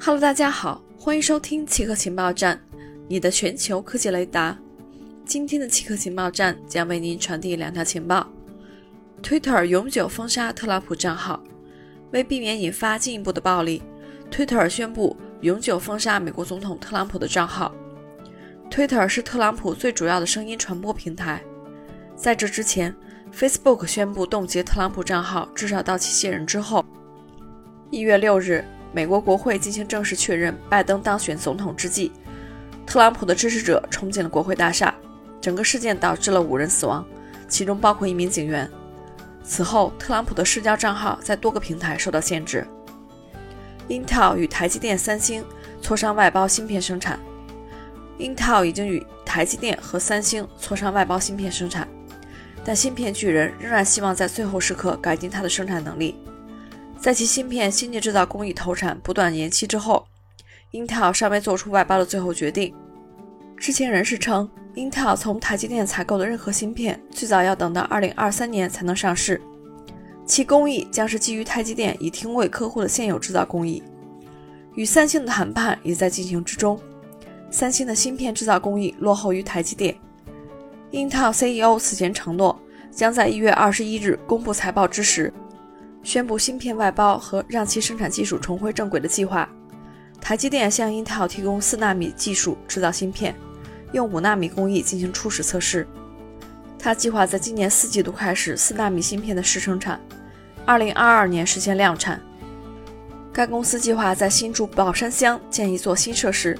[0.00, 2.58] Hello，大家好，欢迎收听奇客情报站，
[3.08, 4.56] 你的全球科技雷达。
[5.24, 8.26] 今天的奇客情报站将为您传递两条情报
[9.22, 11.42] ：Twitter 永久封杀特朗普账号。
[12.12, 13.82] 为避免引发进一步的暴力
[14.30, 17.74] ，Twitter 宣布永久封杀美国总统特朗普的账号。
[18.70, 21.42] Twitter 是特朗普最主要的声音传播平台。
[22.14, 22.94] 在这之前
[23.34, 26.84] ，Facebook 宣布冻结特朗普账号，至少到其卸任之后。
[27.90, 28.64] 一月六日。
[28.92, 32.12] 美国国会进行正式确认拜登当选总统之际，
[32.86, 34.94] 特朗普的支持者冲进了国会大厦。
[35.40, 37.06] 整个事件导致了五人死亡，
[37.48, 38.68] 其中包括一名警员。
[39.44, 42.66] 此后，特朗普的社交账号在多个平台受到限制。
[43.88, 45.44] Intel 与台积电、三星
[45.80, 47.18] 磋商外包芯片生产。
[48.18, 51.86] Intel 已经与台积电和三星磋商外包芯片生产，
[52.64, 56.16] 但芯片巨人仍然希望在最后时刻改进它的生产能力。
[57.00, 60.04] 在其芯片先进制造工艺投产不断延期之后
[60.72, 62.74] ，Intel 尚未做出外包的最后决定。
[63.56, 69.40] 知情人士称，Intel 从台积电采购的任何芯片最早要等到2023年才能上市，
[70.26, 73.82] 其工艺将是基于台积电已听为客户的现有制造工艺。
[74.74, 76.78] 与三星的谈判也在进行之中，
[77.48, 79.96] 三星的芯片制造工艺落后于台积电。
[80.90, 85.32] Intel CEO 此前承诺，将在1月21日公布财报之时。
[86.08, 89.46] 宣布芯片外包和让其生产技术重回正轨的计划。
[90.22, 93.36] 台积电向英特尔提供四纳米技术制造芯片，
[93.92, 95.86] 用五纳米工艺进行初始测试。
[96.78, 100.00] 他计划在今年四季度开始四纳米芯片的试生产，
[100.64, 102.18] 二零二二年实现量产。
[103.30, 106.58] 该公司计划在新竹宝山乡建一座新设施，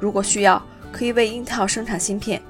[0.00, 2.40] 如果需要，可以为英特尔生产芯片。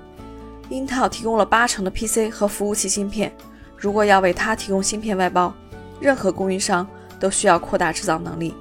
[0.69, 3.35] 英特尔提供了八成的 PC 和服务器芯片，
[3.77, 5.53] 如果要为它提供芯片外包。
[6.01, 6.87] 任何供应商
[7.19, 8.55] 都需要扩大制造能力。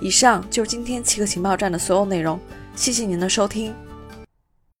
[0.00, 2.38] 以上就是今天七个情报站的所有内容，
[2.74, 3.72] 谢谢您的收听。